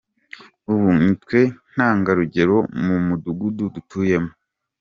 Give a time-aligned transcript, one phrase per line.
[0.71, 1.39] Ubu nitwe
[1.73, 2.55] ntangarugero
[2.85, 4.31] mu mudugudu dutuyemo.